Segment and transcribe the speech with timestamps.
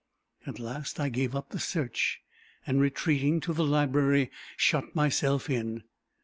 [0.47, 2.21] At last, I gave up the search,
[2.65, 5.83] and, retreating to the library, shut myself in.